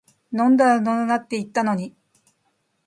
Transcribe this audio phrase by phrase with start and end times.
[0.31, 1.95] 飲んだら乗るなって言ったのに